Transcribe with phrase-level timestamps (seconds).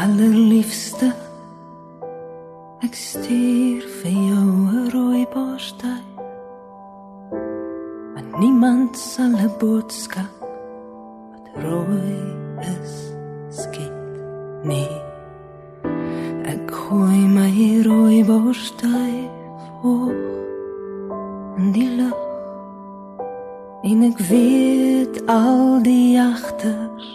[0.00, 1.10] allerliefste
[2.86, 6.04] ek stuur vir jou 'n rooi borstel
[8.12, 10.34] maar niemand sal 'n boodskap
[11.30, 12.16] wat rooi
[12.76, 12.94] is
[13.60, 13.98] skiet
[14.70, 14.96] nie.
[16.52, 17.52] Ek gooi my
[17.88, 19.16] rooi borstel
[19.82, 20.20] hoog
[21.58, 22.20] in die lug
[23.90, 27.08] en ek weet al die jagters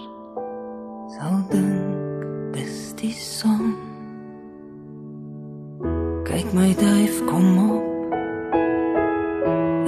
[1.15, 1.64] sal dink
[6.55, 7.83] my duif kom op.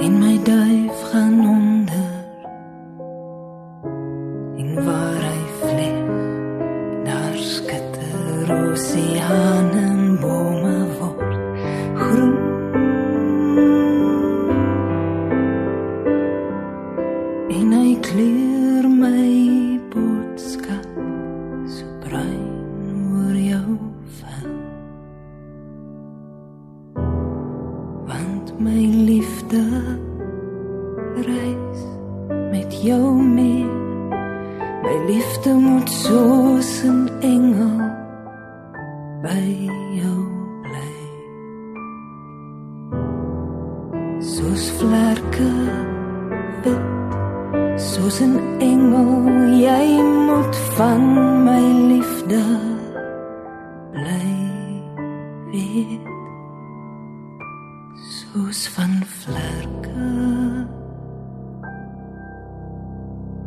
[0.00, 2.12] En my duif gaan onder.
[4.56, 6.02] En waar hy vlieg
[7.04, 11.38] daar skitter oseane en bome word.
[11.94, 12.47] Groen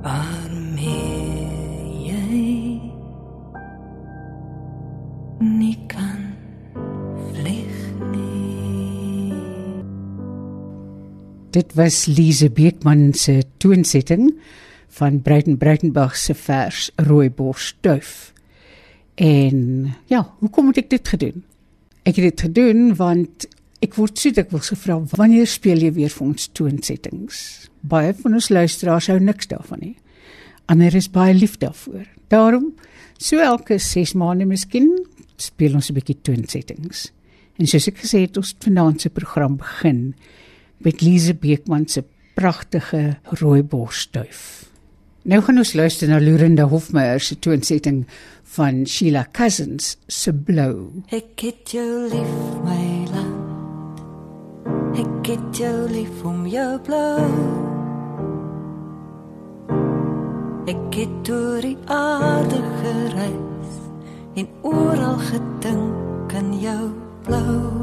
[0.01, 1.45] waarmee
[2.07, 2.81] jy
[5.39, 6.25] nie kan
[7.31, 7.77] vlieg
[8.09, 9.41] nie
[11.51, 14.29] Dit was Lise Beekman se toonsetting
[14.91, 18.33] van Breiten Breitenberg se vers Rooibos duif.
[19.15, 21.43] En ja, hoekom het ek dit gedoen?
[22.03, 23.47] Ek het dit gedoen want
[23.83, 27.70] ek word so dikwels gevra wanneer speel jy weer vir ons toonsettings?
[27.81, 29.95] Baie van ons luisteraars hou niks daarvan nie.
[30.71, 32.05] Ander is baie lief daarvoor.
[32.29, 32.71] Daarom
[33.17, 34.89] so elke 6 maande miskien
[35.37, 37.11] speel ons 'n bietjie toonsettings.
[37.57, 40.13] En soos ek gesê het, ons vanaand se program begin
[40.77, 42.03] met Lise Beekman se
[42.35, 44.69] pragtige rooibosduif.
[45.23, 48.05] Nou gaan ons luister na Lurenda Hofmeyer se toonsetting
[48.43, 51.03] van Sheila Cousins se Blou.
[51.11, 53.51] Ek het jou lief my land
[54.97, 57.70] Ek het jou lief om jou blou
[60.69, 63.77] Ek het oor die aarde gereis
[64.37, 66.91] En oral gedink aan jou
[67.25, 67.80] blou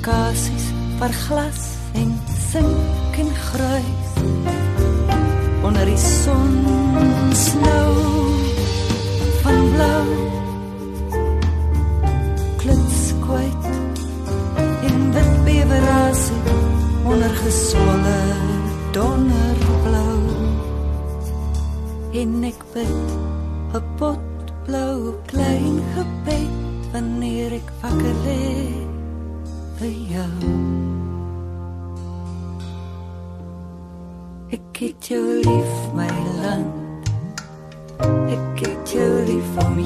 [0.00, 0.64] Lokasies
[0.98, 4.08] waar glas en sink en gruis.
[5.62, 6.64] Onder die son
[7.32, 7.92] snou
[9.42, 10.06] van blou.
[12.56, 13.64] Klitskwyt
[14.88, 16.42] in wit bewerasie
[17.04, 18.20] onder geswolle
[18.92, 20.20] donderblou.
[22.12, 23.19] En ek bid
[30.38, 30.80] vir jou
[34.50, 36.10] ek het jou lief my
[36.42, 37.10] land
[38.34, 39.78] ek het jou lief om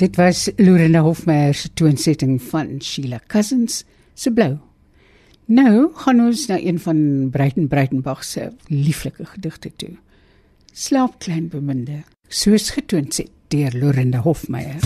[0.00, 4.54] Dit was Lorena Hofmeyer se toonsetting van Sheila Cousins se Blou.
[5.44, 9.92] Nou gaan ons na een van Breiten Breitenbach se lieflike gedigte toe.
[10.72, 14.80] Slaap klein beminde, soos getoon sit deur Lorena Hofmeyer.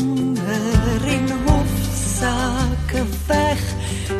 [0.00, 3.62] Honger en hofsaake weg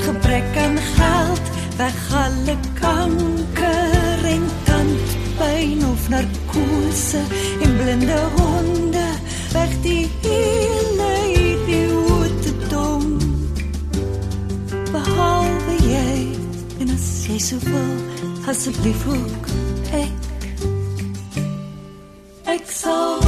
[0.06, 1.46] gebrek aan geld
[1.76, 7.22] weg alle kanker en tandpyn of narkose
[7.60, 9.08] en blinde honde
[9.52, 13.18] weg die hele idiotedom
[14.92, 16.26] behalwe jy
[16.80, 17.96] en as jy so wil
[18.50, 19.50] asseblief ook
[19.92, 20.18] ek.
[22.50, 23.19] Ek sal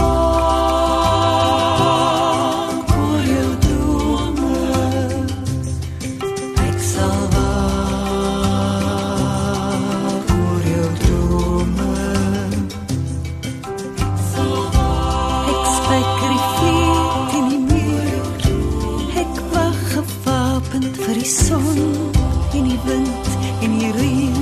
[23.63, 24.37] en die reën.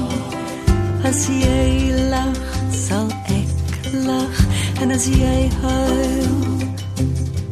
[1.04, 2.36] As jy lag,
[2.72, 4.40] sal ek lag
[4.80, 6.38] en as jy huil,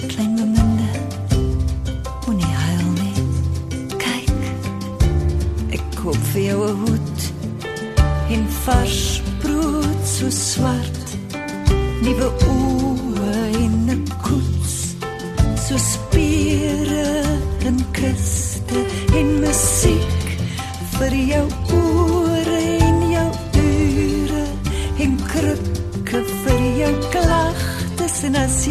[0.09, 0.91] klein beminde,
[2.27, 3.27] moenie huil nie.
[4.01, 4.33] Kyk,
[5.77, 7.21] ek koop vir jou 'n hoed
[8.35, 11.07] en vars brood so swart
[12.03, 12.78] nuwe oë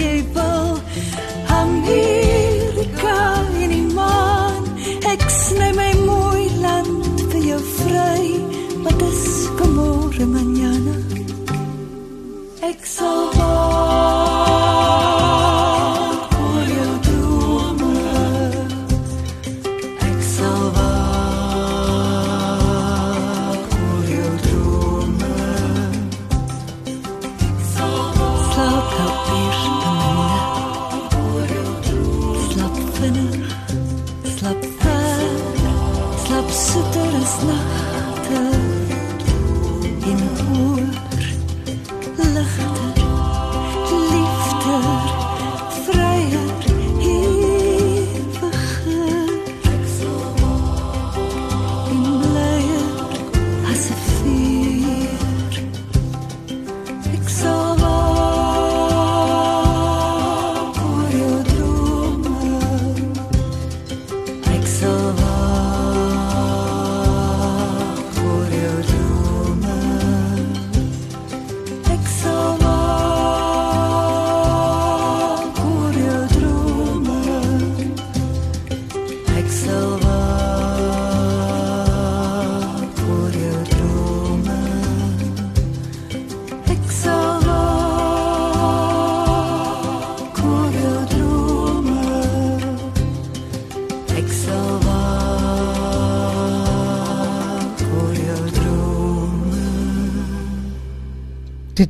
[0.02, 0.37] en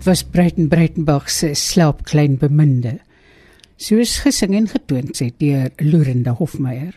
[0.07, 2.99] was Breiten Breitenbach se Slaap klein beminde.
[3.75, 6.95] Soos gesing en getoon sê deur Lorenda Hofmeyer.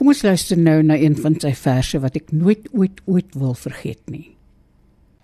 [0.00, 3.52] Kom ons luister nou na een van sy verse wat ek nooit ooit ooit wil
[3.60, 4.30] vergeet nie.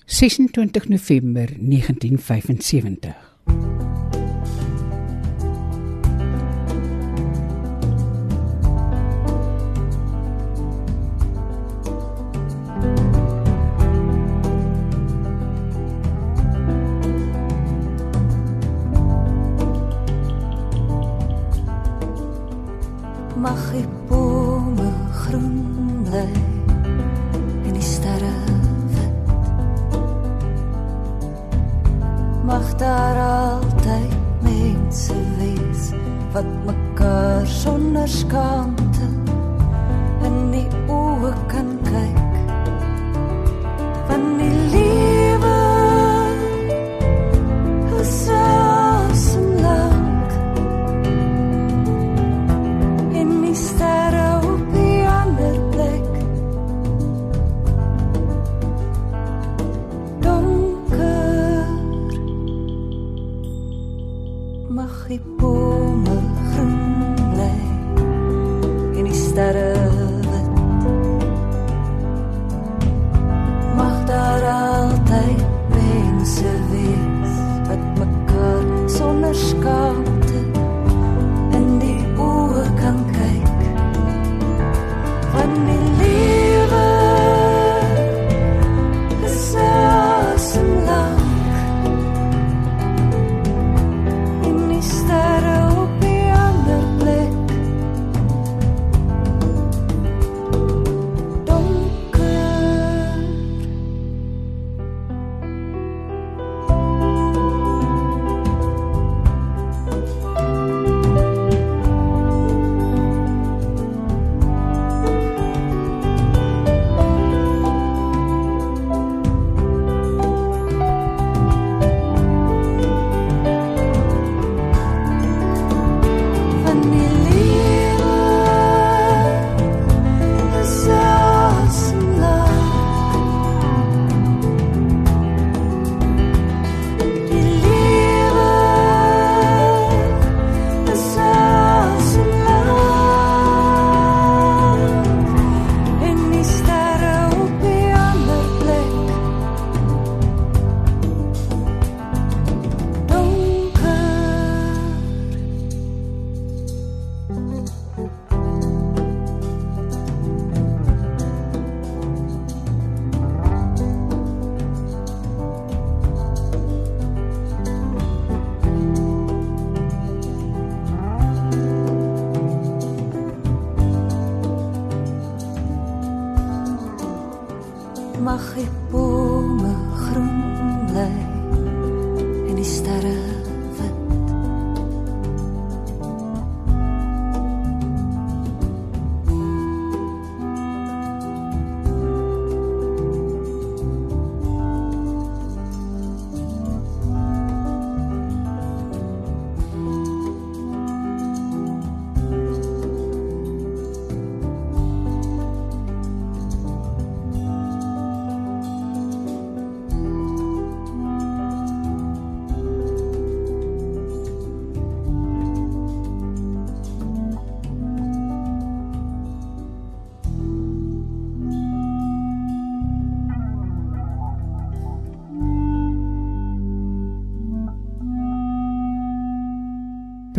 [0.04, 3.31] 26 November 1975.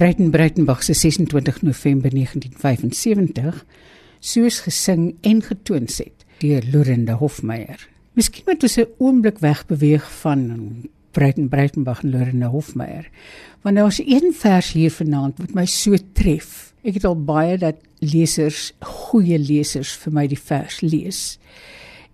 [0.03, 3.65] Breiten Breitenbach se 26 November 1975
[4.19, 7.79] soos gesing en getoons het deur Lorenda Hofmeyer.
[8.11, 10.41] Miskien moet ons 'n oomblik wegbeweeg van
[11.11, 13.09] Breiten Breitenbach en Lorenda Hofmeyer.
[13.61, 16.73] Want daar is een vers hier vanaand wat my so tref.
[16.83, 21.39] Ek het al baie dat lesers, goeie lesers vir my die vers lees.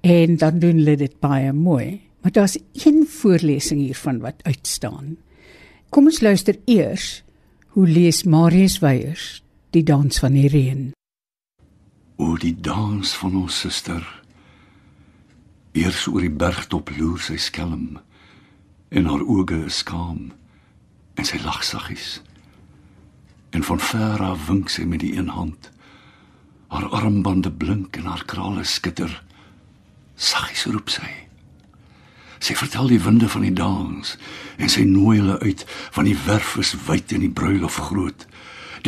[0.02, 2.02] En dan doen hulle dit baie mooi.
[2.22, 5.18] Maar daar's een voorlesing hiervan wat uitstaan.
[5.90, 7.24] Kom ons luister eers
[7.70, 10.90] hoe lees Marius Weyers die dans van die reën.
[12.18, 14.02] O die dans van ons suster.
[15.78, 18.00] Eers oor die bergtop loer sy skelm
[18.90, 20.32] en haar oë is skaam
[21.14, 22.24] en sy lag saggies.
[23.54, 25.70] En van ver af wink sy met die een hand.
[26.74, 29.14] Haar armbande blink en haar krale skitter.
[30.18, 31.29] Saggies roep sy.
[32.40, 34.16] Sy vertel die winde van die dans
[34.58, 35.66] en sy nooi hulle uit
[35.96, 38.26] van die werf is wyd en die bruilof groot.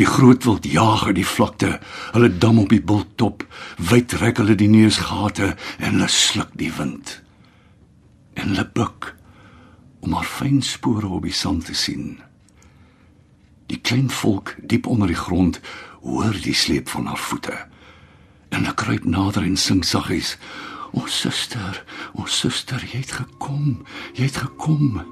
[0.00, 1.74] Die groot wild jaag uit die vlakte,
[2.14, 3.44] hulle dam op die bulttop,
[3.76, 7.18] wyd rek hulle die neusgate en hulle sluk die wind.
[8.32, 9.12] En hulle buik
[10.02, 12.16] om haar fyn spore op die sand te sien.
[13.68, 15.60] Die klein volk diep onder die grond
[16.02, 17.54] hoor die sleep van haar voete.
[18.48, 20.34] En hulle kruip nader en sing saggies:
[20.92, 21.84] "O suster,
[22.14, 23.82] o suster, jy het gekom,
[24.14, 25.02] jy het gekom."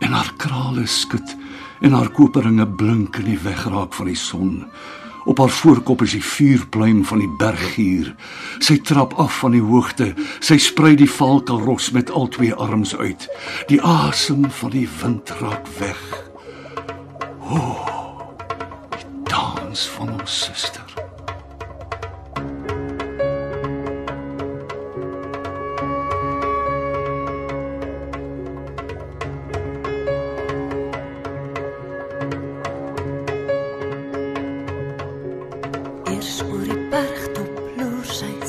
[0.00, 1.36] En haar krale skud
[1.80, 4.64] en haar koperinge blink in die wegraak van die son.
[5.24, 8.14] Op haar voorkop is die vuurpluim van die berggier.
[8.58, 10.14] Sy trap af van die hoogte.
[10.40, 13.28] Sy sprei die valkelros met al twee arms uit.
[13.68, 16.00] Die asem van die wind raak weg.
[17.50, 17.88] O, oh,
[18.96, 21.09] die dans van ons suster.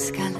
[0.10, 0.31] Loer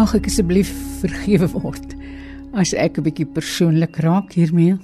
[0.00, 0.70] Mag ek asseblief
[1.02, 1.90] vergewe word
[2.56, 4.78] as ek 'n bietjie persoonlik raak hiermee?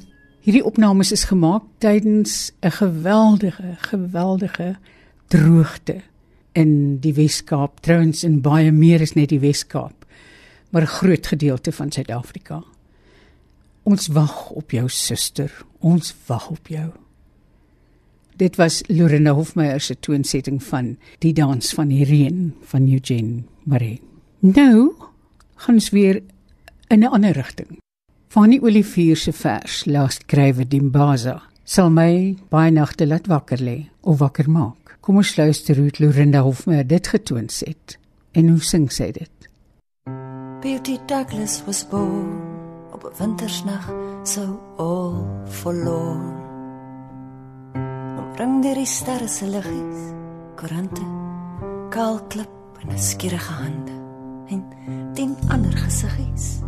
[0.45, 4.77] Hierdie opnames is gemaak tydens 'n geweldige, geweldige
[5.33, 6.03] droogte
[6.53, 10.05] in die Wes-Kaap, trouens in baie meer as net die Wes-Kaap,
[10.71, 12.63] maar 'n groot gedeelte van Suid-Afrika.
[13.85, 15.51] Ons wag op jou suster,
[15.81, 16.93] ons wag op jou.
[18.37, 24.16] Dit was Lorena Hofmeyer se toonsetting van Die dans van die reën van Eugene Maree.
[24.39, 24.95] Nou
[25.57, 26.23] gaan ons weer
[26.89, 27.79] in 'n ander rigting.
[28.29, 34.19] Fanny Olivier se vers Last Krywe Dimbaza sal my baie nagte laat wakker lê of
[34.19, 34.99] wakker maak.
[35.01, 37.99] Kom ons luister hoe Lorinda Hofmeyer dit getoon het
[38.33, 39.49] en hoe sing sy dit?
[40.61, 42.41] Beauty Douglas was born
[42.93, 46.45] op 'n wintersnag so all forlorn.
[48.37, 50.13] Bring deur die sterre se liggies,
[50.57, 51.01] koerante,
[51.89, 54.06] kaal klip en 'n skierige hande
[54.49, 54.65] en
[55.15, 56.61] tien ander gesiggies.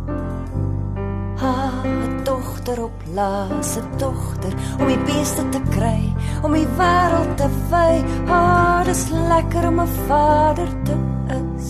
[1.39, 6.13] Ha, 'n dogter op laaste dogter om die beeste te kry,
[6.43, 8.03] om die wêreld te wy.
[8.27, 10.95] Ha, dis lekker om 'n vader te
[11.39, 11.69] is.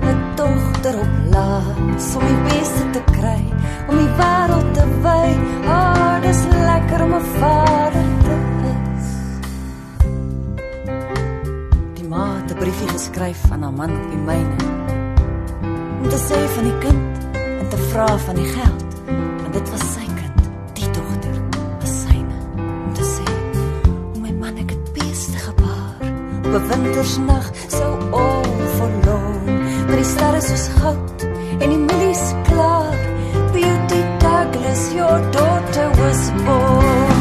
[0.00, 3.42] 'n Dogter op laas om die beeste te kry,
[3.88, 5.28] om die wêreld te wy.
[5.66, 7.95] Ha, dis lekker om 'n vader
[12.56, 14.56] 'n briefie geskryf aan haar man op die myne
[16.00, 18.84] om te sê van die kind en te vra van die geld.
[19.42, 21.36] Want dit was sy kind, die dogter
[21.80, 22.38] was syne.
[22.56, 23.26] Om te sê,
[24.14, 26.00] o my man ek het beeste gebaar.
[26.46, 29.44] Op 'n wintersnag so al verloon.
[29.86, 31.28] Maar die sterre soos goud
[31.60, 32.96] en die mielies klaar.
[33.52, 37.15] Beauty Douglas, your daughter was born.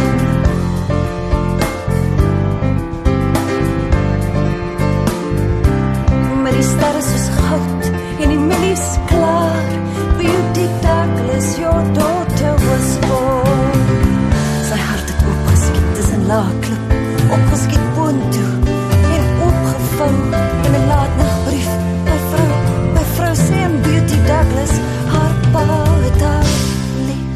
[7.47, 7.85] Goud
[8.21, 9.65] en die mielies klaar.
[10.19, 13.81] Beauty Douglas, your daughter was born.
[14.69, 16.95] Sy hart het opgeskiet tussen laagklip,
[17.37, 18.53] opgeskiet boontoe
[19.15, 20.13] en opgevou
[20.65, 21.69] in 'n laatnagbrief.
[22.09, 22.51] My vrou,
[22.97, 24.73] my vrou sê aan Beauty Douglas,
[25.13, 25.63] haar pa
[26.05, 26.49] het haar
[27.07, 27.33] lief.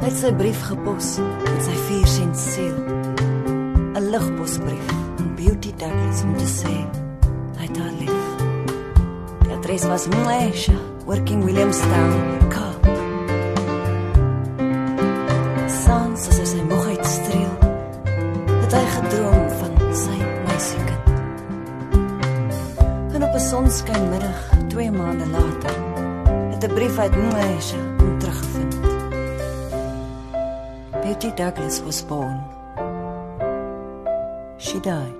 [0.00, 1.08] Hy het sy brief gepos
[1.64, 2.78] sy 4 sent seël.
[3.94, 4.86] 'n Ligposbrief
[5.18, 6.74] aan Beauty Douglas om te sê
[7.58, 8.24] hy het haar lief.
[9.42, 12.12] Die adres was Mlesha, working Williamstown,
[12.48, 12.88] Kaap.
[15.84, 17.54] Sans as hy sy moeg uitstreel,
[18.62, 20.18] het hy gedroom van sy
[20.48, 21.06] meisiekind.
[23.14, 25.74] En op 'n sonskynmiddag, 2 maande later,
[26.50, 27.99] het 'n brief uit Mlesha
[31.20, 32.40] Betty Douglas was born.
[34.56, 35.12] She died.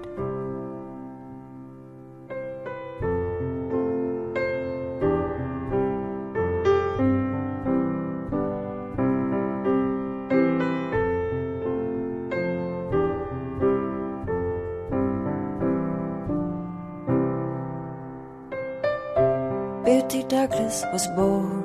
[19.85, 21.63] Betty Douglas was born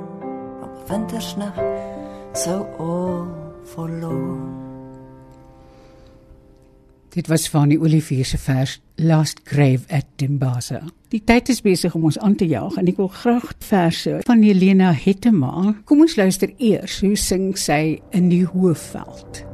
[0.61, 1.55] op 'n wintersnag,
[2.33, 4.54] so all forlorn.
[7.15, 10.82] Dit was van die Olivier se vers Last Grave at Dimbaza.
[11.10, 14.43] Die tyd is besig om ons aan te jaag en ek wil graag verse van
[14.43, 15.78] Helena Hettema.
[15.88, 19.45] Kom ons luister eers hoe sing sy in die Hoëveld.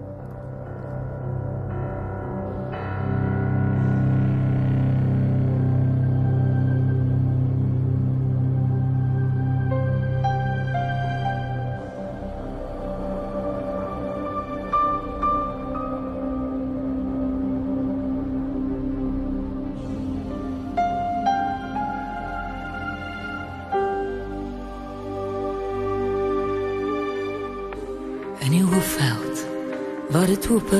[30.12, 30.72] Waar dit oop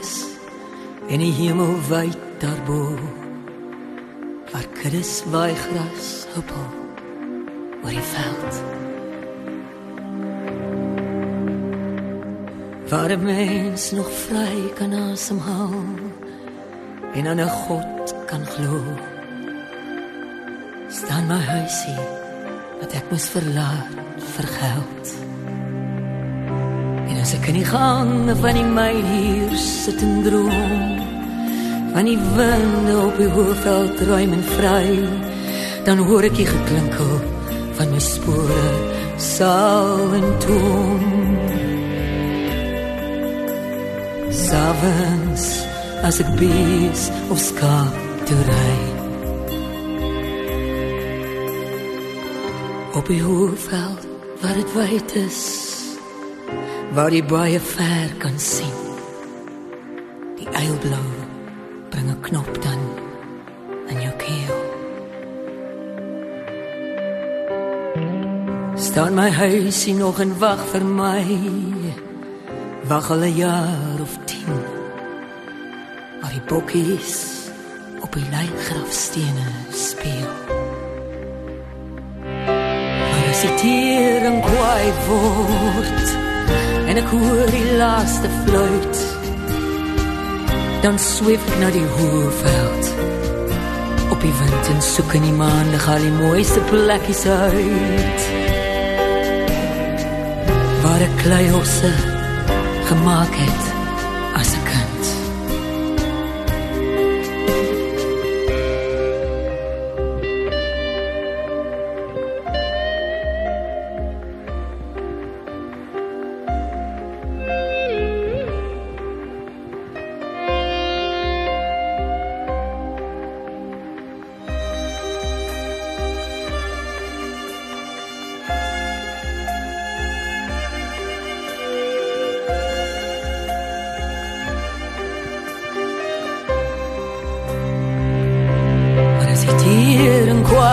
[0.00, 0.24] is
[1.08, 2.94] en die hemel wyd daarbo
[4.52, 6.68] waar kuddes waai gras hoppel
[7.82, 8.60] oor die veld.
[12.90, 15.84] Waar 'n mens nog vry kan asemhaal
[17.14, 18.82] en aan 'n God kan glo.
[20.88, 22.02] Staan my huisie
[22.80, 23.90] wat ek moes verlaat
[24.34, 25.25] vir geld
[27.46, 30.96] ek in die gang van die my hier sit en droom.
[31.94, 34.88] Van die winde op die hoofveld ruim en vry.
[35.86, 37.12] Dan hoor ek die geklinkel
[37.78, 38.64] van my spore
[39.22, 41.04] sal en toon
[44.34, 45.46] Savens
[46.02, 48.74] as ek bees of skaap te ry.
[52.98, 54.10] Op die hoofveld
[54.42, 55.65] waar dit wyd is
[56.94, 58.74] waar jy baie ver kan sien.
[60.38, 61.08] Die eilblou
[61.90, 62.80] bring 'n knop dan
[63.88, 64.56] in jou keel.
[68.76, 71.24] Staan my huisie nog en wag vir my.
[72.88, 74.60] Wag al 'n jaar of 10.
[76.20, 77.50] Maar die bokkies
[78.00, 80.32] op die lijkgrafstene speel.
[83.10, 86.25] Maar as die tering kwaai word
[86.96, 89.00] en ek hoor die laaste fluit
[90.80, 92.88] dan sweef ek na die hoëveld.
[94.14, 98.26] Op die wind en soek in die maan lig al die mooiste plekkies uit.
[100.86, 101.92] Waar ek kleiosse
[102.88, 103.65] gemaak het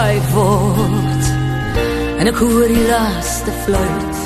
[0.03, 1.25] kwaai word.
[2.19, 4.17] En ek hoor die laaste fluit.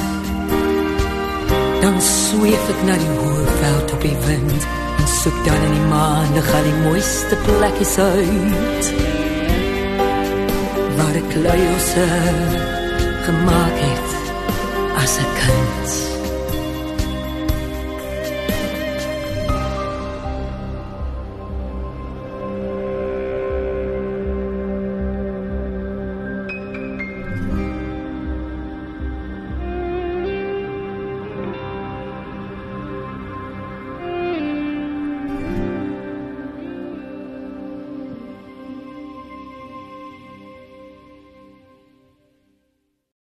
[1.83, 4.65] Dan sweef ek na die hoë veld op die wind
[4.97, 8.91] En soek dan in die maan Lig al die mooiste plekjes uit.
[10.97, 12.09] Waar ek luielse
[13.29, 14.19] gemaakt het
[15.05, 16.16] As ek kind